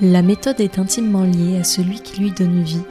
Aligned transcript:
La 0.00 0.22
méthode 0.22 0.60
est 0.60 0.78
intimement 0.78 1.22
liée 1.22 1.58
à 1.58 1.64
celui 1.64 2.00
qui 2.00 2.20
lui 2.20 2.30
donne 2.30 2.62
vie 2.62 2.82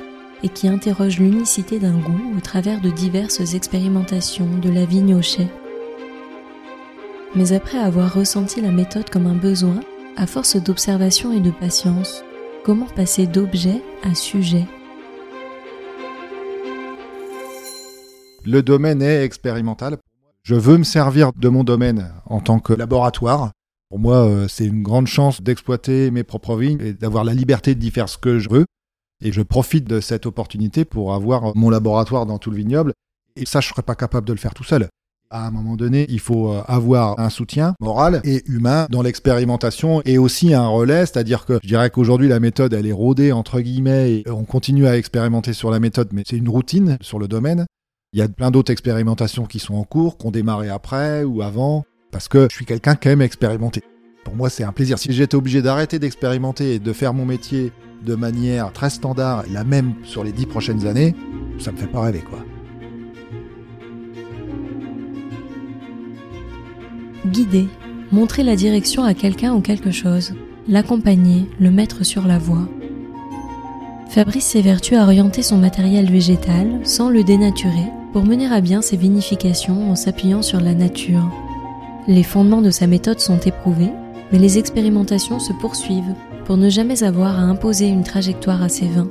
et 0.43 0.49
qui 0.49 0.67
interroge 0.67 1.19
l'unicité 1.19 1.79
d'un 1.79 1.97
goût 1.97 2.35
au 2.37 2.39
travers 2.39 2.79
de 2.79 2.91
diverses 2.91 3.55
expérimentations 3.55 4.47
de 4.61 4.69
la 4.69 4.85
vigne 4.85 5.15
au 5.15 5.21
chai. 5.21 5.47
Mais 7.35 7.53
après 7.53 7.79
avoir 7.79 8.13
ressenti 8.13 8.61
la 8.61 8.71
méthode 8.71 9.09
comme 9.09 9.25
un 9.25 9.35
besoin, 9.35 9.79
à 10.15 10.27
force 10.27 10.57
d'observation 10.57 11.33
et 11.33 11.39
de 11.39 11.49
patience, 11.49 12.23
comment 12.63 12.87
passer 12.87 13.25
d'objet 13.25 13.81
à 14.03 14.13
sujet? 14.13 14.67
Le 18.45 18.61
domaine 18.61 19.01
est 19.01 19.23
expérimental. 19.23 19.97
Je 20.43 20.55
veux 20.55 20.77
me 20.77 20.83
servir 20.83 21.31
de 21.35 21.49
mon 21.49 21.63
domaine 21.63 22.11
en 22.25 22.41
tant 22.41 22.59
que 22.59 22.73
laboratoire. 22.73 23.51
Pour 23.91 23.99
moi, 23.99 24.25
euh, 24.25 24.47
c'est 24.47 24.65
une 24.65 24.83
grande 24.83 25.07
chance 25.07 25.41
d'exploiter 25.41 26.11
mes 26.11 26.23
propres 26.23 26.55
vignes 26.55 26.79
et 26.79 26.93
d'avoir 26.93 27.25
la 27.25 27.33
liberté 27.33 27.75
d'y 27.75 27.91
faire 27.91 28.07
ce 28.07 28.17
que 28.17 28.39
je 28.39 28.49
veux. 28.49 28.65
Et 29.21 29.33
je 29.33 29.41
profite 29.41 29.83
de 29.83 29.99
cette 29.99 30.25
opportunité 30.25 30.85
pour 30.85 31.13
avoir 31.13 31.53
mon 31.57 31.69
laboratoire 31.69 32.25
dans 32.25 32.37
tout 32.37 32.51
le 32.51 32.55
vignoble. 32.55 32.93
Et 33.35 33.45
ça, 33.45 33.59
je 33.59 33.67
ne 33.67 33.71
serais 33.71 33.81
pas 33.81 33.95
capable 33.95 34.25
de 34.25 34.31
le 34.31 34.39
faire 34.39 34.53
tout 34.53 34.63
seul. 34.63 34.87
À 35.29 35.45
un 35.45 35.51
moment 35.51 35.75
donné, 35.75 36.05
il 36.07 36.21
faut 36.21 36.53
euh, 36.53 36.61
avoir 36.69 37.19
un 37.19 37.29
soutien 37.29 37.75
moral 37.81 38.21
et 38.23 38.43
humain 38.49 38.87
dans 38.89 39.01
l'expérimentation 39.01 40.01
et 40.05 40.17
aussi 40.17 40.53
un 40.53 40.67
relais, 40.67 41.05
c'est-à-dire 41.05 41.45
que 41.45 41.59
je 41.61 41.67
dirais 41.67 41.89
qu'aujourd'hui 41.89 42.29
la 42.29 42.39
méthode 42.39 42.73
elle 42.73 42.87
est 42.87 42.93
rodée 42.93 43.33
entre 43.33 43.59
guillemets 43.59 44.13
et 44.13 44.29
on 44.29 44.45
continue 44.45 44.87
à 44.87 44.97
expérimenter 44.97 45.51
sur 45.51 45.69
la 45.69 45.81
méthode, 45.81 46.11
mais 46.13 46.23
c'est 46.25 46.37
une 46.37 46.49
routine 46.49 46.97
sur 47.01 47.19
le 47.19 47.27
domaine. 47.27 47.65
Il 48.13 48.19
y 48.19 48.21
a 48.21 48.29
plein 48.29 48.51
d'autres 48.51 48.71
expérimentations 48.71 49.45
qui 49.45 49.59
sont 49.59 49.75
en 49.75 49.83
cours, 49.83 50.17
qui 50.17 50.27
ont 50.27 50.31
démarré 50.31 50.69
après 50.69 51.25
ou 51.25 51.41
avant, 51.41 51.85
parce 52.11 52.27
que 52.27 52.47
je 52.49 52.55
suis 52.55 52.65
quelqu'un 52.65 52.95
qui 52.95 53.07
aime 53.07 53.21
expérimenter. 53.21 53.81
Pour 54.23 54.35
moi, 54.35 54.49
c'est 54.49 54.63
un 54.63 54.71
plaisir. 54.71 54.99
Si 54.99 55.11
j'étais 55.13 55.35
obligé 55.35 55.61
d'arrêter 55.61 55.97
d'expérimenter 55.97 56.75
et 56.75 56.79
de 56.79 56.93
faire 56.93 57.13
mon 57.13 57.25
métier 57.25 57.71
de 58.05 58.15
manière 58.15 58.71
très 58.71 58.89
standard, 58.89 59.43
la 59.51 59.63
même 59.63 59.93
sur 60.03 60.23
les 60.23 60.31
dix 60.31 60.45
prochaines 60.45 60.85
années, 60.85 61.15
ça 61.59 61.71
me 61.71 61.77
fait 61.77 61.87
pas 61.87 62.01
rêver, 62.01 62.23
quoi. 62.27 62.39
Guider, 67.25 67.67
montrer 68.11 68.43
la 68.43 68.55
direction 68.55 69.03
à 69.03 69.13
quelqu'un 69.13 69.53
ou 69.53 69.61
quelque 69.61 69.91
chose, 69.91 70.33
l'accompagner, 70.67 71.45
le 71.59 71.71
mettre 71.71 72.03
sur 72.03 72.27
la 72.27 72.39
voie. 72.39 72.67
Fabrice 74.09 74.45
s'évertue 74.45 74.95
à 74.95 75.03
orienter 75.03 75.41
son 75.41 75.57
matériel 75.57 76.11
végétal 76.11 76.81
sans 76.83 77.09
le 77.09 77.23
dénaturer 77.23 77.87
pour 78.11 78.25
mener 78.25 78.47
à 78.47 78.59
bien 78.59 78.81
ses 78.81 78.97
vinifications 78.97 79.91
en 79.91 79.95
s'appuyant 79.95 80.41
sur 80.41 80.59
la 80.59 80.73
nature. 80.73 81.31
Les 82.11 82.23
fondements 82.23 82.61
de 82.61 82.71
sa 82.71 82.87
méthode 82.87 83.21
sont 83.21 83.39
éprouvés, 83.39 83.93
mais 84.33 84.37
les 84.37 84.57
expérimentations 84.57 85.39
se 85.39 85.53
poursuivent 85.53 86.13
pour 86.43 86.57
ne 86.57 86.69
jamais 86.69 87.03
avoir 87.03 87.39
à 87.39 87.43
imposer 87.43 87.87
une 87.87 88.03
trajectoire 88.03 88.61
à 88.61 88.67
ses 88.67 88.85
vins, 88.85 89.09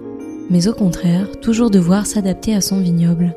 mais 0.50 0.68
au 0.68 0.74
contraire 0.74 1.40
toujours 1.40 1.70
devoir 1.70 2.04
s'adapter 2.04 2.54
à 2.54 2.60
son 2.60 2.78
vignoble. 2.78 3.34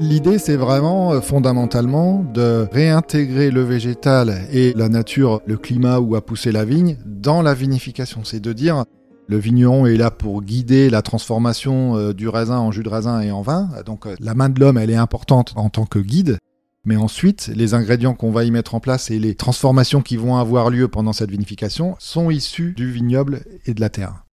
L'idée, 0.00 0.38
c'est 0.38 0.56
vraiment 0.56 1.12
euh, 1.12 1.20
fondamentalement 1.20 2.24
de 2.34 2.66
réintégrer 2.72 3.52
le 3.52 3.62
végétal 3.62 4.40
et 4.52 4.72
la 4.74 4.88
nature, 4.88 5.40
le 5.46 5.56
climat 5.56 6.00
où 6.00 6.16
a 6.16 6.20
poussé 6.20 6.50
la 6.50 6.64
vigne, 6.64 6.96
dans 7.06 7.42
la 7.42 7.54
vinification. 7.54 8.22
C'est 8.24 8.40
de 8.40 8.52
dire, 8.52 8.86
le 9.30 9.38
vigneron 9.38 9.86
est 9.86 9.96
là 9.96 10.10
pour 10.10 10.42
guider 10.42 10.90
la 10.90 11.02
transformation 11.02 11.96
euh, 11.96 12.12
du 12.12 12.26
raisin 12.26 12.58
en 12.58 12.72
jus 12.72 12.82
de 12.82 12.88
raisin 12.88 13.20
et 13.20 13.30
en 13.30 13.42
vin. 13.42 13.68
Donc 13.86 14.06
euh, 14.06 14.16
la 14.18 14.34
main 14.34 14.48
de 14.48 14.58
l'homme, 14.58 14.76
elle 14.76 14.90
est 14.90 14.96
importante 14.96 15.52
en 15.54 15.70
tant 15.70 15.86
que 15.86 16.00
guide. 16.00 16.38
Mais 16.84 16.96
ensuite, 16.96 17.48
les 17.54 17.74
ingrédients 17.74 18.14
qu'on 18.14 18.32
va 18.32 18.42
y 18.42 18.50
mettre 18.50 18.74
en 18.74 18.80
place 18.80 19.08
et 19.08 19.20
les 19.20 19.36
transformations 19.36 20.02
qui 20.02 20.16
vont 20.16 20.36
avoir 20.36 20.68
lieu 20.68 20.88
pendant 20.88 21.12
cette 21.12 21.30
vinification 21.30 21.94
sont 22.00 22.28
issus 22.30 22.72
du 22.76 22.90
vignoble 22.90 23.42
et 23.66 23.74
de 23.74 23.80
la 23.80 23.88
terre. 23.88 24.24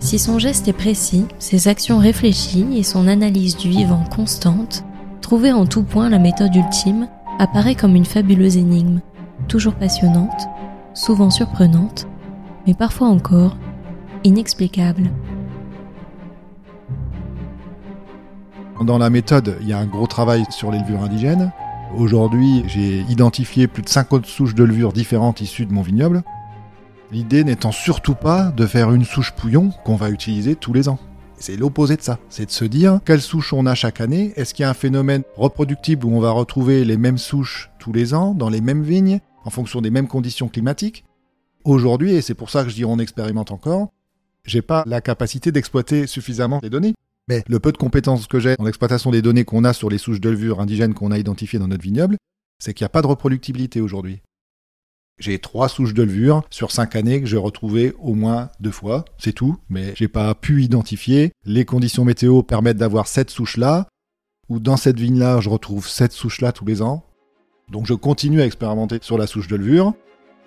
Si 0.00 0.18
son 0.18 0.40
geste 0.40 0.66
est 0.66 0.72
précis, 0.72 1.26
ses 1.38 1.68
actions 1.68 1.98
réfléchies 1.98 2.76
et 2.76 2.82
son 2.82 3.06
analyse 3.06 3.56
du 3.56 3.68
vivant 3.68 4.02
constante, 4.04 4.82
trouver 5.20 5.52
en 5.52 5.66
tout 5.66 5.84
point 5.84 6.08
la 6.08 6.18
méthode 6.18 6.56
ultime 6.56 7.08
apparaît 7.38 7.76
comme 7.76 7.94
une 7.94 8.04
fabuleuse 8.04 8.56
énigme, 8.56 9.00
toujours 9.46 9.74
passionnante, 9.74 10.48
souvent 10.94 11.30
surprenante, 11.30 12.06
mais 12.66 12.74
parfois 12.74 13.08
encore 13.08 13.56
inexplicable. 14.24 15.10
Dans 18.84 18.98
la 18.98 19.10
méthode, 19.10 19.56
il 19.60 19.68
y 19.68 19.72
a 19.72 19.78
un 19.78 19.86
gros 19.86 20.06
travail 20.06 20.44
sur 20.50 20.70
les 20.70 20.78
levures 20.78 21.02
indigènes. 21.02 21.52
Aujourd'hui, 21.96 22.62
j'ai 22.66 23.00
identifié 23.08 23.66
plus 23.66 23.82
de 23.82 23.88
50 23.88 24.26
souches 24.26 24.54
de 24.54 24.62
levures 24.62 24.92
différentes 24.92 25.40
issues 25.40 25.66
de 25.66 25.72
mon 25.72 25.82
vignoble. 25.82 26.22
L'idée 27.10 27.42
n'étant 27.42 27.72
surtout 27.72 28.14
pas 28.14 28.50
de 28.50 28.66
faire 28.66 28.92
une 28.92 29.04
souche 29.04 29.32
pouillon 29.32 29.70
qu'on 29.84 29.96
va 29.96 30.10
utiliser 30.10 30.54
tous 30.54 30.72
les 30.72 30.88
ans. 30.88 30.98
C'est 31.38 31.56
l'opposé 31.56 31.96
de 31.96 32.02
ça. 32.02 32.18
C'est 32.28 32.46
de 32.46 32.50
se 32.50 32.64
dire 32.64 33.00
quelle 33.04 33.20
souche 33.20 33.52
on 33.52 33.66
a 33.66 33.74
chaque 33.74 34.00
année. 34.00 34.32
Est-ce 34.36 34.54
qu'il 34.54 34.64
y 34.64 34.66
a 34.66 34.70
un 34.70 34.74
phénomène 34.74 35.22
reproductible 35.36 36.04
où 36.04 36.10
on 36.10 36.20
va 36.20 36.30
retrouver 36.30 36.84
les 36.84 36.96
mêmes 36.96 37.18
souches 37.18 37.70
tous 37.78 37.92
les 37.92 38.12
ans, 38.12 38.34
dans 38.34 38.48
les 38.48 38.60
mêmes 38.60 38.82
vignes? 38.82 39.20
En 39.48 39.50
fonction 39.50 39.80
des 39.80 39.90
mêmes 39.90 40.08
conditions 40.08 40.48
climatiques. 40.48 41.06
Aujourd'hui, 41.64 42.12
et 42.12 42.20
c'est 42.20 42.34
pour 42.34 42.50
ça 42.50 42.64
que 42.64 42.68
je 42.68 42.74
dis 42.74 42.84
on 42.84 42.98
expérimente 42.98 43.50
encore, 43.50 43.88
j'ai 44.44 44.60
pas 44.60 44.84
la 44.86 45.00
capacité 45.00 45.52
d'exploiter 45.52 46.06
suffisamment 46.06 46.60
les 46.62 46.68
données. 46.68 46.92
Mais 47.28 47.42
le 47.48 47.58
peu 47.58 47.72
de 47.72 47.78
compétences 47.78 48.26
que 48.26 48.40
j'ai 48.40 48.56
dans 48.56 48.64
l'exploitation 48.64 49.10
des 49.10 49.22
données 49.22 49.46
qu'on 49.46 49.64
a 49.64 49.72
sur 49.72 49.88
les 49.88 49.96
souches 49.96 50.20
de 50.20 50.28
levure 50.28 50.60
indigènes 50.60 50.92
qu'on 50.92 51.12
a 51.12 51.18
identifiées 51.18 51.58
dans 51.58 51.66
notre 51.66 51.82
vignoble, 51.82 52.18
c'est 52.62 52.74
qu'il 52.74 52.84
n'y 52.84 52.88
a 52.88 52.90
pas 52.90 53.00
de 53.00 53.06
reproductibilité 53.06 53.80
aujourd'hui. 53.80 54.20
J'ai 55.18 55.38
trois 55.38 55.70
souches 55.70 55.94
de 55.94 56.02
levure 56.02 56.42
sur 56.50 56.70
cinq 56.70 56.94
années 56.94 57.22
que 57.22 57.26
j'ai 57.26 57.38
retrouvées 57.38 57.94
au 58.00 58.14
moins 58.14 58.50
deux 58.60 58.70
fois, 58.70 59.06
c'est 59.16 59.32
tout, 59.32 59.56
mais 59.70 59.94
j'ai 59.96 60.08
pas 60.08 60.34
pu 60.34 60.62
identifier. 60.62 61.32
Les 61.46 61.64
conditions 61.64 62.04
météo 62.04 62.42
permettent 62.42 62.76
d'avoir 62.76 63.08
cette 63.08 63.30
souche-là, 63.30 63.88
ou 64.50 64.60
dans 64.60 64.76
cette 64.76 65.00
vigne-là, 65.00 65.40
je 65.40 65.48
retrouve 65.48 65.88
cette 65.88 66.12
souche-là 66.12 66.52
tous 66.52 66.66
les 66.66 66.82
ans. 66.82 67.07
Donc 67.70 67.86
je 67.86 67.94
continue 67.94 68.40
à 68.40 68.46
expérimenter 68.46 68.98
sur 69.02 69.18
la 69.18 69.26
souche 69.26 69.48
de 69.48 69.56
levure, 69.56 69.92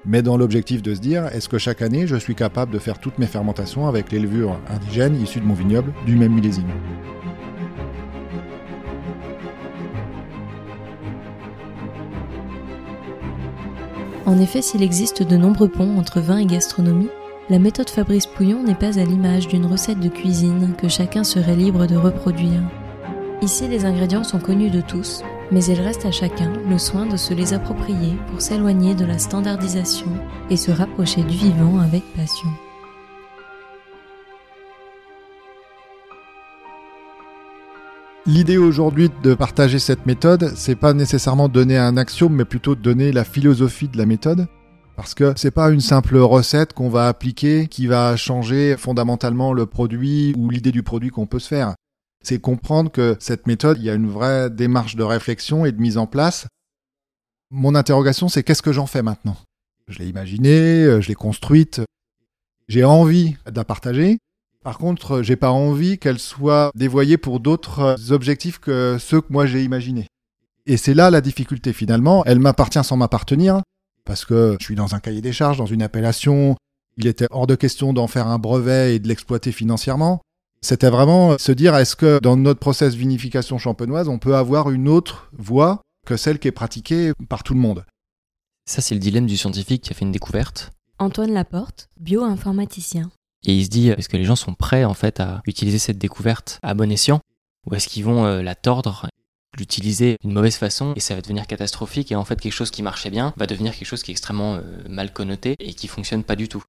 mais 0.06 0.24
dans 0.24 0.38
l'objectif 0.38 0.82
de 0.82 0.96
se 0.96 1.00
dire, 1.00 1.28
est-ce 1.28 1.48
que 1.48 1.60
chaque 1.60 1.84
année 1.84 2.08
je 2.08 2.16
suis 2.16 2.34
capable 2.34 2.74
de 2.74 2.80
faire 2.80 3.00
toutes 3.00 3.20
mes 3.20 3.28
fermentations 3.28 3.88
avec 3.88 4.12
les 4.12 4.20
levures 4.20 4.60
indigènes 4.68 5.22
issues 5.22 5.40
de 5.40 5.46
mon 5.46 5.54
vignoble 5.54 5.94
du 6.06 6.16
même 6.16 6.34
millésime? 6.34 6.66
En 14.26 14.40
effet, 14.40 14.62
s'il 14.62 14.82
existe 14.82 15.24
de 15.24 15.38
nombreux 15.38 15.68
ponts 15.68 15.98
entre 16.00 16.22
vin 16.22 16.38
et 16.38 16.46
gastronomie, 16.46 17.10
la 17.50 17.60
méthode 17.60 17.90
Fabrice 17.90 18.26
Pouillon 18.26 18.64
n'est 18.64 18.76
pas 18.76 18.98
à 18.98 19.04
l'image 19.04 19.48
d'une 19.48 19.66
recette 19.66 20.00
de 20.00 20.10
cuisine 20.10 20.74
que 20.78 20.88
chacun 20.88 21.24
serait 21.24 21.56
libre 21.56 21.86
de 21.86 21.98
reproduire. 21.98 22.62
Ici, 23.42 23.68
les 23.68 23.86
ingrédients 23.86 24.24
sont 24.24 24.40
connus 24.40 24.70
de 24.70 24.82
tous, 24.82 25.24
mais 25.52 25.64
il 25.66 25.80
reste 25.82 26.06
à 26.06 26.12
chacun 26.12 26.52
le 26.70 26.78
soin 26.78 27.06
de 27.06 27.18
se 27.18 27.34
les 27.34 27.54
approprier 27.54 28.14
pour 28.30 28.42
s'éloigner 28.42 28.96
de 28.96 29.06
la 29.06 29.20
standardisation 29.20 30.08
et 30.50 30.58
se 30.58 30.72
rapprocher 30.72 31.24
du 31.24 31.36
vivant 31.36 31.80
avec 31.80 32.04
passion. 32.16 32.50
L'idée 38.28 38.58
aujourd'hui 38.58 39.10
de 39.24 39.34
partager 39.34 39.80
cette 39.80 40.06
méthode, 40.06 40.54
c'est 40.56 40.76
pas 40.76 40.94
nécessairement 40.94 41.50
donner 41.50 41.78
un 41.78 41.98
axiome, 41.98 42.36
mais 42.36 42.46
plutôt 42.46 42.76
donner 42.76 43.12
la 43.12 43.24
philosophie 43.24 43.88
de 43.88 43.98
la 43.98 44.06
méthode. 44.06 44.48
Parce 44.96 45.16
que 45.16 45.34
c'est 45.36 45.52
pas 45.52 45.72
une 45.72 45.82
simple 45.82 46.18
recette 46.18 46.74
qu'on 46.74 46.90
va 46.90 47.08
appliquer 47.08 47.66
qui 47.68 47.88
va 47.88 48.16
changer 48.16 48.76
fondamentalement 48.78 49.54
le 49.54 49.66
produit 49.66 50.36
ou 50.38 50.50
l'idée 50.50 50.72
du 50.72 50.84
produit 50.84 51.10
qu'on 51.10 51.26
peut 51.26 51.40
se 51.40 51.48
faire 51.48 51.74
c'est 52.24 52.40
comprendre 52.40 52.92
que 52.92 53.18
cette 53.20 53.48
méthode, 53.48 53.78
il 53.80 53.86
y 53.86 53.90
a 53.90 53.94
une 53.94 54.10
vraie 54.10 54.50
démarche 54.50 54.96
de 54.96 55.04
réflexion 55.04 55.66
et 55.66 55.72
de 55.72 55.82
mise 55.82 55.98
en 55.98 56.08
place. 56.08 56.48
Mon 57.50 57.76
interrogation, 57.76 58.30
c'est 58.30 58.44
qu'est-ce 58.44 58.62
que 58.62 58.72
j'en 58.72 58.88
fais 58.88 59.02
maintenant? 59.02 59.38
Je 59.88 60.00
l'ai 60.00 60.08
imaginée, 60.08 60.84
euh, 60.84 61.02
je 61.02 61.10
l'ai 61.10 61.16
construite, 61.16 61.82
j'ai 62.68 62.86
envie 62.86 63.36
de 63.46 63.56
la 63.56 63.66
partager. 63.66 64.20
Par 64.64 64.78
contre, 64.78 65.24
j'ai 65.24 65.36
pas 65.36 65.52
envie 65.52 65.98
qu'elle 65.98 66.20
soit 66.20 66.72
dévoyée 66.76 67.18
pour 67.18 67.40
d'autres 67.40 68.12
objectifs 68.12 68.60
que 68.60 68.98
ceux 69.00 69.20
que 69.20 69.34
moi 69.34 69.46
j'ai 69.46 69.64
imaginés. 69.64 70.08
Et 70.68 70.78
c'est 70.78 70.94
là 70.94 71.10
la 71.10 71.20
difficulté 71.20 71.74
finalement. 71.74 72.24
Elle 72.26 72.40
m'appartient 72.40 72.84
sans 72.84 72.96
m'appartenir, 72.96 73.62
parce 74.06 74.24
que 74.24 74.56
je 74.60 74.66
suis 74.66 74.76
dans 74.76 74.94
un 74.94 75.00
cahier 75.00 75.22
des 75.22 75.34
charges, 75.34 75.58
dans 75.58 75.66
une 75.66 75.82
appellation. 75.82 76.56
Il 76.98 77.08
était 77.08 77.28
hors 77.32 77.48
de 77.48 77.56
question 77.56 77.92
d'en 77.92 78.08
faire 78.08 78.28
un 78.28 78.38
brevet 78.38 78.96
et 78.96 79.00
de 79.00 79.08
l'exploiter 79.08 79.52
financièrement. 79.52 80.22
C'était 80.64 80.92
vraiment 80.92 81.40
se 81.40 81.52
dire 81.52 81.76
est-ce 81.76 81.96
que 81.96 82.20
dans 82.20 82.38
notre 82.38 82.60
process 82.60 82.94
vinification 82.94 83.58
champenoise, 83.58 84.08
on 84.08 84.20
peut 84.20 84.36
avoir 84.36 84.70
une 84.70 84.88
autre 84.88 85.30
voie 85.34 85.82
que 86.06 86.18
celle 86.18 86.38
qui 86.38 86.48
est 86.48 86.52
pratiquée 86.52 87.14
par 87.30 87.42
tout 87.42 87.56
le 87.56 87.60
monde? 87.60 87.84
Ça, 88.70 88.82
c'est 88.82 88.94
le 88.94 89.02
dilemme 89.02 89.26
du 89.26 89.38
scientifique 89.38 89.82
qui 89.82 89.92
a 89.92 89.96
fait 89.96 90.06
une 90.06 90.12
découverte. 90.12 90.72
Antoine 91.00 91.34
Laporte, 91.34 91.90
bioinformaticien. 92.00 93.10
Et 93.44 93.56
il 93.56 93.66
se 93.66 93.70
dit 93.70 93.90
est-ce 93.90 94.08
que 94.08 94.18
les 94.18 94.24
gens 94.24 94.36
sont 94.36 94.54
prêts 94.54 94.86
en 94.86 94.94
fait 94.94 95.20
à 95.20 95.42
utiliser 95.48 95.80
cette 95.80 95.98
découverte 95.98 96.60
à 96.62 96.76
bon 96.76 96.92
escient? 96.92 97.22
Ou 97.66 97.74
est-ce 97.74 97.88
qu'ils 97.88 98.06
vont 98.06 98.26
euh, 98.26 98.44
la 98.44 98.54
tordre 98.54 99.08
l'utiliser 99.58 100.18
d'une 100.22 100.32
mauvaise 100.32 100.56
façon 100.56 100.94
et 100.96 101.00
ça 101.00 101.16
va 101.16 101.22
devenir 101.22 101.48
catastrophique 101.48 102.12
et 102.12 102.16
en 102.16 102.24
fait 102.24 102.40
quelque 102.40 102.54
chose 102.54 102.72
qui 102.72 102.84
marchait 102.84 103.10
bien 103.10 103.34
va 103.36 103.48
devenir 103.48 103.76
quelque 103.76 103.88
chose 103.88 104.02
qui 104.02 104.12
est 104.12 104.14
extrêmement 104.14 104.56
euh, 104.56 104.62
mal 104.88 105.12
connoté 105.12 105.56
et 105.60 105.74
qui 105.74 105.88
fonctionne 105.88 106.24
pas 106.24 106.36
du 106.36 106.48
tout? 106.48 106.64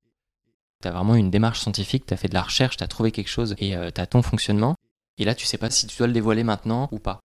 Tu 0.82 0.88
as 0.88 0.90
vraiment 0.90 1.14
une 1.14 1.30
démarche 1.30 1.60
scientifique, 1.60 2.06
tu 2.06 2.14
as 2.14 2.16
fait 2.16 2.28
de 2.28 2.34
la 2.34 2.42
recherche, 2.42 2.76
tu 2.76 2.84
as 2.84 2.88
trouvé 2.88 3.12
quelque 3.12 3.30
chose 3.30 3.54
et 3.58 3.76
euh, 3.76 3.90
tu 3.94 4.00
as 4.00 4.06
ton 4.06 4.22
fonctionnement 4.22 4.74
et 5.18 5.24
là 5.24 5.34
tu 5.34 5.46
sais 5.46 5.58
pas 5.58 5.70
si 5.70 5.86
tu 5.86 5.96
dois 5.96 6.06
le 6.06 6.12
dévoiler 6.12 6.44
maintenant 6.44 6.88
ou 6.90 6.98
pas. 6.98 7.20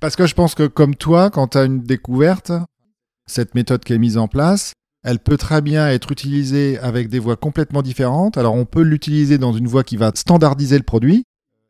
Parce 0.00 0.16
que 0.16 0.26
je 0.26 0.34
pense 0.34 0.54
que 0.54 0.66
comme 0.66 0.94
toi, 0.94 1.30
quand 1.30 1.48
tu 1.48 1.58
as 1.58 1.64
une 1.64 1.82
découverte, 1.82 2.52
cette 3.26 3.54
méthode 3.54 3.84
qui 3.84 3.92
est 3.92 3.98
mise 3.98 4.18
en 4.18 4.28
place, 4.28 4.72
elle 5.04 5.18
peut 5.18 5.36
très 5.36 5.60
bien 5.60 5.88
être 5.88 6.10
utilisée 6.10 6.78
avec 6.78 7.08
des 7.08 7.18
voies 7.18 7.36
complètement 7.36 7.82
différentes. 7.82 8.36
Alors 8.36 8.54
on 8.54 8.64
peut 8.64 8.82
l'utiliser 8.82 9.38
dans 9.38 9.52
une 9.52 9.66
voie 9.66 9.84
qui 9.84 9.96
va 9.96 10.12
standardiser 10.14 10.76
le 10.76 10.84
produit, 10.84 11.24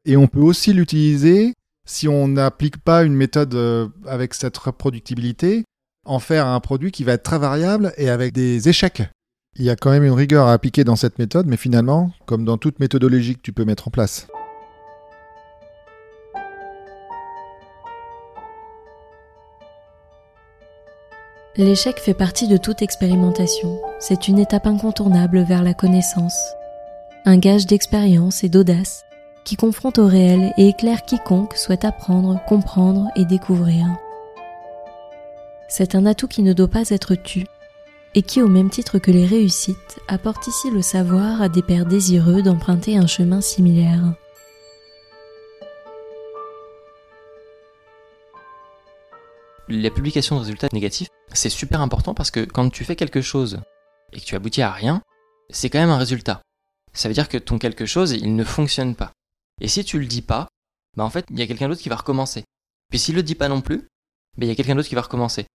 et 0.05 0.17
on 0.17 0.27
peut 0.27 0.41
aussi 0.41 0.73
l'utiliser 0.73 1.55
si 1.85 2.09
on 2.09 2.29
n'applique 2.29 2.79
pas 2.79 3.03
une 3.05 3.15
méthode 3.15 3.55
euh, 3.55 3.89
avec 4.07 4.35
cette 4.35 4.57
reproductibilité, 4.59 5.65
en 6.05 6.19
faire 6.19 6.47
un 6.47 6.61
produit 6.61 6.91
qui 6.91 7.05
va 7.05 7.13
être 7.13 7.23
très 7.23 7.39
variable 7.39 7.93
et 7.97 8.11
avec 8.11 8.33
des 8.33 8.69
échecs. 8.69 9.03
Il 9.57 9.65
y 9.65 9.71
a 9.71 9.77
quand 9.77 9.91
même 9.91 10.05
une 10.05 10.13
rigueur 10.13 10.47
à 10.47 10.53
appliquer 10.53 10.85
dans 10.85 10.97
cette 10.97 11.19
méthode, 11.19 11.47
mais 11.47 11.57
finalement, 11.57 12.13
comme 12.27 12.45
dans 12.45 12.59
toute 12.59 12.79
méthodologie 12.79 13.35
que 13.35 13.43
tu 13.43 13.53
peux 13.53 13.65
mettre 13.65 13.89
en 13.89 13.91
place. 13.91 14.29
L'échec 21.57 21.99
fait 21.99 22.15
partie 22.15 22.47
de 22.47 22.57
toute 22.57 22.83
expérimentation. 22.83 23.81
C'est 23.99 24.29
une 24.29 24.39
étape 24.39 24.69
incontournable 24.69 25.41
vers 25.43 25.65
la 25.65 25.75
connaissance. 25.75 26.39
Un 27.25 27.37
gage 27.37 27.67
d'expérience 27.67 28.45
et 28.45 28.49
d'audace 28.49 29.03
qui 29.45 29.57
confronte 29.57 29.99
au 29.99 30.07
réel 30.07 30.53
et 30.57 30.69
éclaire 30.69 31.03
quiconque 31.03 31.57
souhaite 31.57 31.85
apprendre, 31.85 32.39
comprendre 32.47 33.09
et 33.17 33.25
découvrir. 33.25 33.87
C'est 35.69 35.97
un 35.97 36.07
atout 36.07 36.29
qui 36.29 36.43
ne 36.43 36.53
doit 36.53 36.69
pas 36.69 36.91
être 36.91 37.17
tu, 37.17 37.47
et 38.19 38.23
qui, 38.23 38.43
au 38.43 38.49
même 38.49 38.69
titre 38.69 38.99
que 38.99 39.13
les 39.13 39.25
réussites, 39.25 40.01
apporte 40.09 40.49
ici 40.49 40.73
le 40.73 40.83
savoir 40.83 41.41
à 41.41 41.49
des 41.49 41.63
pères 41.63 41.87
désireux 41.87 42.43
d'emprunter 42.43 42.97
un 42.97 43.07
chemin 43.07 43.41
similaire. 43.41 44.13
La 49.69 49.91
publication 49.91 50.35
de 50.35 50.41
résultats 50.41 50.67
négatifs 50.73 51.07
c'est 51.33 51.49
super 51.49 51.81
important 51.81 52.13
parce 52.13 52.33
que 52.33 52.41
quand 52.41 52.69
tu 52.71 52.85
fais 52.85 52.97
quelque 52.97 53.21
chose 53.21 53.61
et 54.13 54.19
que 54.19 54.25
tu 54.25 54.35
aboutis 54.35 54.63
à 54.63 54.73
rien, 54.73 55.01
c'est 55.51 55.71
quand 55.71 55.79
même 55.79 55.91
un 55.91 55.99
résultat. 55.99 56.43
Ça 56.93 57.07
veut 57.07 57.15
dire 57.15 57.29
que 57.29 57.39
ton 57.39 57.59
quelque 57.59 57.87
chose, 57.87 58.11
il 58.11 58.35
ne 58.35 58.43
fonctionne 58.43 58.97
pas. 58.97 59.13
Et 59.61 59.69
si 59.69 59.85
tu 59.85 60.01
le 60.01 60.07
dis 60.07 60.23
pas, 60.23 60.49
bah 60.97 61.05
en 61.05 61.11
fait, 61.11 61.25
il 61.31 61.39
y 61.39 61.43
a 61.43 61.47
quelqu'un 61.47 61.69
d'autre 61.69 61.83
qui 61.83 61.89
va 61.89 61.95
recommencer. 61.95 62.43
Puis 62.91 62.99
s'il 62.99 63.15
le 63.15 63.23
dit 63.23 63.37
pas 63.37 63.49
non 63.49 63.61
plus, 63.61 63.87
bah 64.37 64.45
il 64.45 64.49
y 64.49 64.51
a 64.51 64.57
quelqu'un 64.57 64.75
d'autre 64.75 64.89
qui 64.89 64.97
va 64.97 65.03
recommencer. 65.03 65.47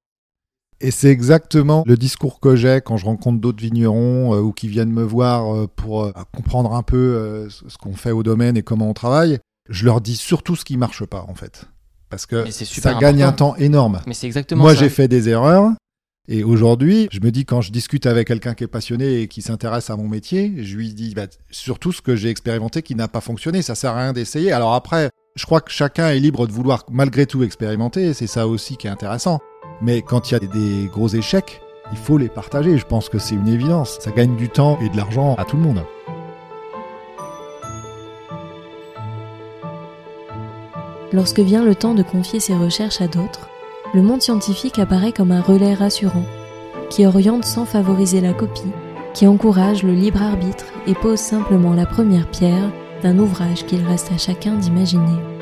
Et 0.81 0.91
c'est 0.91 1.09
exactement 1.09 1.83
le 1.85 1.97
discours 1.97 2.39
que 2.39 2.55
j'ai 2.55 2.81
quand 2.83 2.97
je 2.97 3.05
rencontre 3.05 3.39
d'autres 3.39 3.61
vignerons 3.61 4.33
euh, 4.33 4.41
ou 4.41 4.51
qui 4.51 4.67
viennent 4.67 4.91
me 4.91 5.03
voir 5.03 5.55
euh, 5.55 5.67
pour 5.67 6.03
euh, 6.03 6.11
comprendre 6.35 6.73
un 6.73 6.83
peu 6.83 7.47
ce 7.49 7.77
qu'on 7.77 7.93
fait 7.93 8.11
au 8.11 8.23
domaine 8.23 8.57
et 8.57 8.63
comment 8.63 8.89
on 8.89 8.93
travaille. 8.93 9.39
Je 9.69 9.85
leur 9.85 10.01
dis 10.01 10.15
surtout 10.15 10.55
ce 10.55 10.65
qui 10.65 10.77
marche 10.77 11.05
pas 11.05 11.25
en 11.27 11.35
fait 11.35 11.65
parce 12.13 12.27
que 12.27 12.49
ça 12.51 12.93
gagne 12.93 13.23
un 13.23 13.31
temps 13.31 13.55
énorme. 13.55 14.01
Mais 14.05 14.13
c'est 14.13 14.27
exactement 14.27 14.61
Moi, 14.61 14.75
j'ai 14.75 14.89
fait 14.89 15.07
des 15.07 15.29
erreurs. 15.29 15.71
Et 16.29 16.43
aujourd'hui, 16.43 17.09
je 17.11 17.19
me 17.19 17.31
dis, 17.31 17.43
quand 17.43 17.61
je 17.61 17.71
discute 17.71 18.05
avec 18.05 18.27
quelqu'un 18.27 18.53
qui 18.53 18.63
est 18.63 18.67
passionné 18.67 19.21
et 19.21 19.27
qui 19.27 19.41
s'intéresse 19.41 19.89
à 19.89 19.97
mon 19.97 20.07
métier, 20.07 20.53
je 20.63 20.77
lui 20.77 20.93
dis 20.93 21.15
bah, 21.15 21.25
surtout 21.49 21.91
ce 21.91 22.01
que 22.01 22.15
j'ai 22.15 22.29
expérimenté 22.29 22.83
qui 22.83 22.95
n'a 22.95 23.07
pas 23.07 23.19
fonctionné. 23.19 23.61
Ça 23.61 23.73
sert 23.73 23.91
à 23.91 24.03
rien 24.03 24.13
d'essayer. 24.13 24.51
Alors 24.51 24.73
après, 24.73 25.09
je 25.35 25.45
crois 25.45 25.59
que 25.59 25.71
chacun 25.71 26.09
est 26.09 26.19
libre 26.19 26.45
de 26.45 26.51
vouloir 26.51 26.85
malgré 26.91 27.25
tout 27.25 27.43
expérimenter. 27.43 28.13
C'est 28.13 28.27
ça 28.27 28.47
aussi 28.47 28.77
qui 28.77 28.85
est 28.87 28.91
intéressant. 28.91 29.39
Mais 29.81 30.01
quand 30.01 30.29
il 30.29 30.33
y 30.33 30.35
a 30.35 30.39
des 30.39 30.89
gros 30.91 31.09
échecs, 31.09 31.61
il 31.91 31.97
faut 31.97 32.17
les 32.17 32.29
partager. 32.29 32.77
Je 32.77 32.85
pense 32.85 33.09
que 33.09 33.19
c'est 33.19 33.35
une 33.35 33.47
évidence. 33.47 33.97
Ça 33.99 34.11
gagne 34.11 34.35
du 34.35 34.49
temps 34.49 34.79
et 34.81 34.89
de 34.89 34.97
l'argent 34.97 35.35
à 35.35 35.45
tout 35.45 35.57
le 35.57 35.63
monde. 35.63 35.83
Lorsque 41.11 41.39
vient 41.39 41.63
le 41.63 41.75
temps 41.75 41.93
de 41.93 42.01
confier 42.01 42.39
ses 42.39 42.55
recherches 42.55 43.01
à 43.01 43.07
d'autres, 43.07 43.47
le 43.93 44.01
monde 44.01 44.23
scientifique 44.23 44.79
apparaît 44.79 45.11
comme 45.11 45.31
un 45.31 45.41
relais 45.41 45.75
rassurant, 45.75 46.25
qui 46.89 47.05
oriente 47.05 47.45
sans 47.45 47.65
favoriser 47.65 48.19
la 48.19 48.33
copie, 48.33 48.71
qui 49.13 49.27
encourage 49.27 49.83
le 49.83 49.93
libre 49.93 50.23
arbitre 50.23 50.65
et 50.87 50.95
pose 50.95 51.19
simplement 51.19 51.75
la 51.75 51.85
première 51.85 52.27
pierre 52.27 52.71
d'un 53.03 53.19
ouvrage 53.19 53.65
qu'il 53.67 53.85
reste 53.85 54.11
à 54.11 54.17
chacun 54.17 54.55
d'imaginer. 54.55 55.32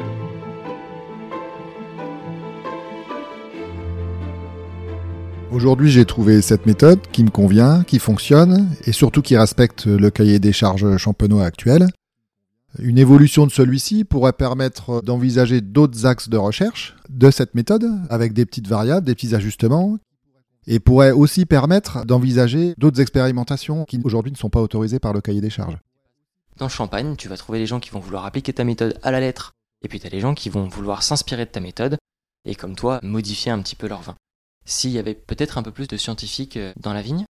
Aujourd'hui, 5.51 5.91
j'ai 5.91 6.05
trouvé 6.05 6.41
cette 6.41 6.65
méthode 6.65 7.01
qui 7.11 7.25
me 7.25 7.29
convient, 7.29 7.83
qui 7.83 7.99
fonctionne 7.99 8.69
et 8.85 8.93
surtout 8.93 9.21
qui 9.21 9.35
respecte 9.35 9.85
le 9.85 10.09
cahier 10.09 10.39
des 10.39 10.53
charges 10.53 10.95
champenois 10.95 11.43
actuel. 11.43 11.89
Une 12.79 12.97
évolution 12.97 13.45
de 13.45 13.51
celui-ci 13.51 14.05
pourrait 14.05 14.31
permettre 14.31 15.01
d'envisager 15.01 15.59
d'autres 15.59 16.05
axes 16.05 16.29
de 16.29 16.37
recherche 16.37 16.95
de 17.09 17.29
cette 17.31 17.53
méthode, 17.53 17.85
avec 18.09 18.31
des 18.31 18.45
petites 18.45 18.69
variables, 18.69 19.05
des 19.05 19.13
petits 19.13 19.35
ajustements, 19.35 19.97
et 20.67 20.79
pourrait 20.79 21.11
aussi 21.11 21.45
permettre 21.45 22.05
d'envisager 22.05 22.73
d'autres 22.77 23.01
expérimentations 23.01 23.83
qui 23.83 23.99
aujourd'hui 24.05 24.31
ne 24.31 24.37
sont 24.37 24.49
pas 24.49 24.61
autorisées 24.61 24.99
par 24.99 25.11
le 25.11 25.19
cahier 25.19 25.41
des 25.41 25.49
charges. 25.49 25.77
Dans 26.55 26.69
Champagne, 26.69 27.17
tu 27.17 27.27
vas 27.27 27.35
trouver 27.35 27.59
les 27.59 27.65
gens 27.65 27.81
qui 27.81 27.89
vont 27.89 27.99
vouloir 27.99 28.25
appliquer 28.25 28.53
ta 28.53 28.63
méthode 28.63 28.97
à 29.03 29.11
la 29.11 29.19
lettre, 29.19 29.51
et 29.83 29.89
puis 29.89 29.99
tu 29.99 30.07
as 30.07 30.11
les 30.11 30.21
gens 30.21 30.33
qui 30.33 30.47
vont 30.47 30.69
vouloir 30.69 31.03
s'inspirer 31.03 31.43
de 31.43 31.51
ta 31.51 31.59
méthode, 31.59 31.97
et 32.45 32.55
comme 32.55 32.77
toi, 32.77 33.01
modifier 33.03 33.51
un 33.51 33.61
petit 33.61 33.75
peu 33.75 33.89
leur 33.89 34.01
vin. 34.01 34.15
S'il 34.65 34.91
y 34.91 34.99
avait 34.99 35.15
peut-être 35.15 35.57
un 35.57 35.63
peu 35.63 35.71
plus 35.71 35.87
de 35.87 35.97
scientifiques 35.97 36.57
euh, 36.57 36.73
dans 36.77 36.93
la 36.93 37.01
vigne, 37.01 37.25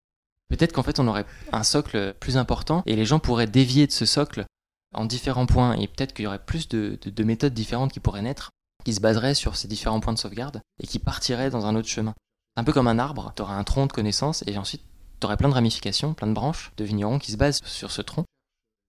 peut-être 0.50 0.74
qu'en 0.74 0.84
fait 0.84 1.00
on 1.00 1.08
aurait 1.08 1.26
un 1.52 1.64
socle 1.64 2.14
plus 2.20 2.38
important, 2.38 2.84
et 2.86 2.96
les 2.96 3.06
gens 3.06 3.20
pourraient 3.20 3.48
dévier 3.48 3.88
de 3.88 3.92
ce 3.92 4.06
socle 4.06 4.46
en 4.94 5.06
différents 5.06 5.46
points 5.46 5.74
et 5.74 5.88
peut-être 5.88 6.14
qu'il 6.14 6.24
y 6.24 6.28
aurait 6.28 6.44
plus 6.44 6.68
de, 6.68 7.24
méthodes 7.24 7.54
différentes 7.54 7.94
qui 7.94 8.00
pourraient 8.00 8.22
naître, 8.22 8.52
qui 8.84 8.94
se 8.94 9.00
baseraient 9.00 9.36
sur 9.36 9.56
ces 9.56 9.68
différents 9.68 10.00
points 10.00 10.14
de 10.14 10.20
sauvegarde 10.20 10.62
et 10.80 10.88
qui 10.88 11.00
partiraient 11.00 11.50
dans 11.50 11.66
un 11.66 11.76
autre 11.76 11.88
chemin. 11.88 12.14
Un 12.58 12.64
peu 12.64 12.74
comme 12.74 12.88
un 12.88 13.00
arbre, 13.00 13.32
tu 13.36 13.42
aurais 13.42 13.54
un 13.54 13.64
tronc 13.64 13.88
de 13.88 13.94
connaissances 13.94 14.44
et 14.48 14.58
ensuite 14.58 14.82
tu 15.20 15.26
aurais 15.26 15.38
plein 15.38 15.50
de 15.50 15.54
ramifications, 15.54 16.14
plein 16.14 16.28
de 16.28 16.34
branches 16.34 16.72
de 16.78 16.84
vignerons 16.84 17.20
qui 17.20 17.32
se 17.32 17.38
basent 17.38 17.62
sur 17.64 17.92
ce 17.92 18.02
tronc 18.02 18.26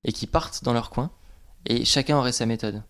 et 0.05 0.13
qui 0.13 0.27
partent 0.27 0.65
dans 0.65 0.73
leur 0.73 0.91
coin 0.91 1.11
et 1.67 1.85
chacun 1.85 2.19
aurait 2.19 2.33
sa 2.33 2.47
méthode. 2.47 2.83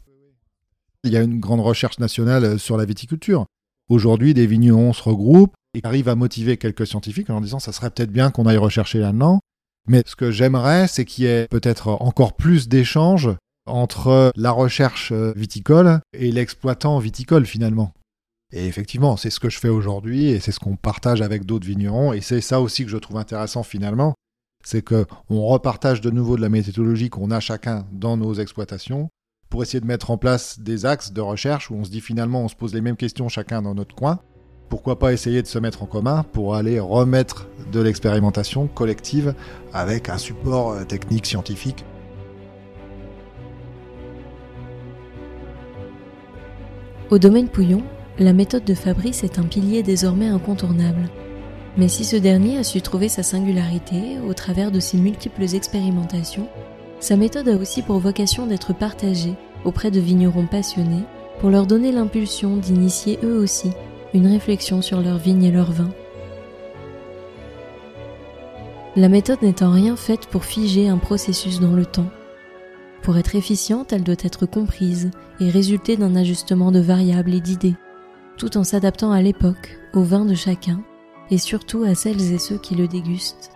Il 1.05 1.12
y 1.12 1.17
a 1.17 1.23
une 1.23 1.41
grande 1.41 1.61
recherche 1.61 1.99
nationale 1.99 2.45
euh, 2.45 2.59
sur 2.59 2.77
la 2.77 2.85
viticulture. 2.85 3.47
Aujourd'hui, 3.89 4.35
des 4.35 4.47
vignerons 4.47 4.93
se 4.93 5.03
regroupent 5.03 5.55
et 5.75 5.81
arrivent 5.85 6.09
à 6.09 6.15
motiver 6.15 6.57
quelques 6.57 6.87
scientifiques 6.87 7.31
en 7.31 7.41
disant 7.41 7.59
ça 7.59 7.73
serait 7.73 7.91
peut-être 7.91 8.12
bien 8.12 8.31
qu'on 8.31 8.47
aille 8.47 8.57
rechercher 8.57 8.99
là-dedans. 8.99 9.41
Mais 9.89 10.03
ce 10.07 10.17
que 10.17 10.31
j'aimerais, 10.31 10.87
c'est 10.87 11.05
qu'il 11.05 11.25
y 11.25 11.27
ait 11.27 11.49
peut-être 11.49 11.89
encore 11.89 12.35
plus 12.35 12.69
d'échanges 12.69 13.31
entre 13.67 14.33
la 14.37 14.51
recherche 14.51 15.12
euh, 15.12 15.33
viticole 15.37 16.01
et 16.12 16.31
l'exploitant 16.33 16.99
viticole 16.99 17.47
finalement. 17.47 17.93
Et 18.53 18.67
effectivement, 18.67 19.17
c'est 19.17 19.31
ce 19.31 19.41
que 19.41 19.51
je 19.51 19.59
fais 19.59 19.69
aujourd'hui 19.69 20.27
et 20.27 20.41
c'est 20.41 20.53
ce 20.53 20.61
qu'on 20.61 20.77
partage 20.77 21.23
avec 21.23 21.47
d'autres 21.47 21.67
vignerons. 21.67 22.12
Et 22.12 22.21
c'est 22.21 22.41
ça 22.41 22.61
aussi 22.61 22.85
que 22.85 22.91
je 22.91 22.99
trouve 22.99 23.17
intéressant 23.17 23.62
finalement, 23.62 24.15
c'est 24.65 24.83
qu'on 24.83 25.47
repartage 25.47 26.01
de 26.01 26.11
nouveau 26.11 26.37
de 26.37 26.43
la 26.43 26.49
méthodologie 26.49 27.09
qu'on 27.09 27.31
a 27.31 27.41
chacun 27.41 27.87
dans 27.93 28.17
nos 28.17 28.35
exploitations 28.35 29.09
pour 29.53 29.63
essayer 29.63 29.81
de 29.81 29.87
mettre 29.87 30.11
en 30.11 30.17
place 30.17 30.61
des 30.61 30.87
axes 30.87 31.13
de 31.13 31.21
recherche 31.21 31.71
où 31.71 31.75
on 31.75 31.85
se 31.85 31.91
dit 31.91 32.01
finalement 32.01 32.41
on 32.41 32.49
se 32.49 32.57
pose 32.57 32.73
les 32.73 32.81
mêmes 32.81 32.97
questions 32.97 33.29
chacun 33.29 33.61
dans 33.61 33.75
notre 33.75 33.95
coin 33.95 34.21
pourquoi 34.71 34.99
pas 34.99 35.13
essayer 35.13 35.43
de 35.43 35.47
se 35.47 35.59
mettre 35.59 35.83
en 35.83 35.87
commun 35.87 36.25
pour 36.33 36.55
aller 36.55 36.81
remettre 36.81 37.49
de 37.71 37.81
l'expérimentation 37.81 38.67
collective 38.67 39.35
avec 39.75 40.09
un 40.09 40.17
support 40.17 40.73
euh, 40.73 40.85
technique 40.85 41.27
scientifique 41.27 41.85
Au 47.11 47.19
domaine 47.19 47.51
Pouillon, 47.51 47.83
la 48.19 48.33
méthode 48.33 48.65
de 48.65 48.73
Fabrice 48.73 49.23
est 49.23 49.39
un 49.39 49.43
pilier 49.43 49.83
désormais 49.83 50.29
incontournable. 50.29 51.11
Mais 51.77 51.89
si 51.89 52.05
ce 52.05 52.17
dernier 52.17 52.57
a 52.57 52.65
su 52.65 52.81
trouver 52.81 53.11
sa 53.11 53.23
singularité 53.23 54.19
au 54.27 54.33
travers 54.33 54.71
de 54.71 54.81
ses 54.81 54.97
multiples 54.97 55.55
expérimentations, 55.55 56.49
sa 57.03 57.17
méthode 57.17 57.49
a 57.49 57.57
aussi 57.57 57.83
pour 57.83 57.99
vocation 57.99 58.47
d'être 58.47 58.73
partagée 58.73 59.35
auprès 59.65 59.91
de 59.91 59.99
vignerons 59.99 60.47
passionnés 60.47 61.03
pour 61.41 61.51
leur 61.51 61.67
donner 61.67 61.91
l'impulsion 61.91 62.57
d'initier 62.57 63.19
eux 63.25 63.39
aussi 63.39 63.73
une 64.15 64.29
réflexion 64.29 64.83
sur 64.83 65.01
leur 65.01 65.19
vigne 65.19 65.43
et 65.43 65.51
leur 65.51 65.73
vin. 65.73 65.91
La 68.95 69.09
méthode 69.09 69.43
n'est 69.43 69.65
en 69.65 69.73
rien 69.73 69.97
faite 69.97 70.27
pour 70.27 70.45
figer 70.45 70.89
un 70.89 70.99
processus 70.99 71.59
dans 71.59 71.73
le 71.73 71.87
temps. 71.87 72.11
Pour 73.03 73.19
être 73.19 73.35
efficiente, 73.35 73.93
elle 73.93 74.05
doit 74.05 74.15
être 74.23 74.47
comprise 74.47 75.11
et 75.41 75.51
résulter 75.51 75.97
d'un 75.97 76.15
ajustement 76.15 76.71
de 76.71 76.79
variables 76.79 77.35
et 77.35 77.41
d'idées, 77.41 77.75
tout 78.37 78.57
en 78.57 78.63
s'adaptant 78.63 79.11
à 79.11 79.23
l'époque, 79.23 79.77
au 79.93 80.03
vin 80.03 80.25
de 80.25 80.35
chacun 80.35 80.81
et 81.33 81.39
surtout 81.39 81.83
à 81.83 81.97
celles 81.97 82.33
et 82.33 82.39
ceux 82.39 82.59
qui 82.59 82.77
le 82.77 82.87
dégustent. 82.87 83.51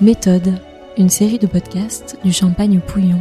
Méthode 0.00 0.54
une 0.96 1.08
série 1.08 1.40
de 1.40 1.48
podcasts 1.48 2.16
du 2.24 2.32
Champagne 2.32 2.78
Pouillon. 2.78 3.20